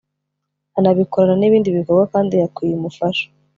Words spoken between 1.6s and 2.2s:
bikorwa